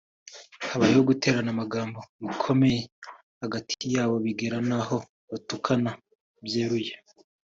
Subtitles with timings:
[0.69, 2.79] habayeho guterana amagambo bikomeye
[3.41, 4.97] hagati yabo bigera n’aho
[5.29, 5.91] batukana
[6.45, 6.93] byeruye